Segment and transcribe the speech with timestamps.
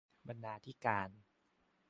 [0.27, 1.09] บรรณาธิการ